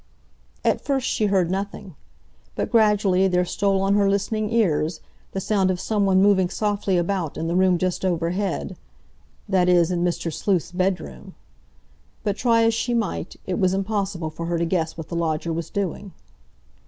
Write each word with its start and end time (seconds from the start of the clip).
At 0.65 0.81
first 0.83 1.07
she 1.07 1.27
heard 1.27 1.51
nothing, 1.51 1.95
but 2.55 2.71
gradually 2.71 3.27
there 3.27 3.45
stole 3.45 3.83
on 3.83 3.93
her 3.93 4.09
listening 4.09 4.51
ears 4.51 4.99
the 5.33 5.39
sound 5.39 5.69
of 5.69 5.79
someone 5.79 6.23
moving 6.23 6.49
softly 6.49 6.97
about 6.97 7.37
in 7.37 7.45
the 7.47 7.53
room 7.53 7.77
just 7.77 8.03
overhead, 8.03 8.77
that 9.47 9.69
is, 9.69 9.91
in 9.91 10.03
Mr. 10.03 10.33
Sleuth's 10.33 10.71
bedroom. 10.71 11.35
But, 12.23 12.35
try 12.35 12.63
as 12.63 12.73
she 12.73 12.95
might, 12.95 13.35
it 13.45 13.59
was 13.59 13.75
impossible 13.75 14.31
for 14.31 14.47
her 14.47 14.57
to 14.57 14.65
guess 14.65 14.97
what 14.97 15.09
the 15.09 15.15
lodger 15.15 15.53
was 15.53 15.69
doing. 15.69 16.13